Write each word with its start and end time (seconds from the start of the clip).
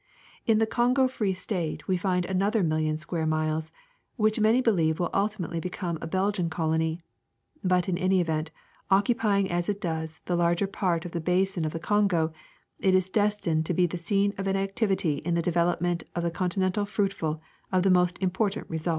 In 0.47 0.57
the 0.57 0.65
Kongo 0.65 1.07
Free 1.07 1.31
State 1.31 1.87
we 1.87 1.95
find 1.95 2.25
an 2.25 2.41
other 2.41 2.63
million 2.63 2.97
square 2.97 3.27
miles, 3.27 3.71
which 4.15 4.39
many 4.39 4.59
believe 4.59 4.99
will 4.99 5.11
ultimately 5.13 5.59
become 5.59 5.99
a 6.01 6.07
Belgian 6.07 6.49
colony; 6.49 7.01
but 7.63 7.87
in 7.87 7.99
any 7.99 8.19
event, 8.19 8.49
occupying 8.89 9.51
as 9.51 9.69
it 9.69 9.79
does 9.79 10.19
the 10.25 10.35
larger 10.35 10.65
part 10.65 11.05
of 11.05 11.11
the 11.11 11.21
basin 11.21 11.65
of 11.65 11.71
the 11.71 11.79
Kongo, 11.79 12.33
it 12.79 12.95
is 12.95 13.11
destined 13.11 13.63
to 13.67 13.75
be 13.75 13.85
the 13.85 13.99
scene 13.99 14.33
of 14.39 14.47
an 14.47 14.55
activity 14.55 15.17
in 15.19 15.35
the 15.35 15.41
development 15.43 16.03
of 16.15 16.23
the 16.23 16.31
continent 16.31 16.79
fruitful 16.89 17.39
of 17.71 17.83
the 17.83 17.91
most 17.91 18.17
importa]it 18.21 18.65
results. 18.69 18.89